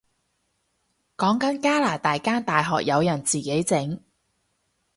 [1.15, 4.01] 講緊加拿大間大學有人自己整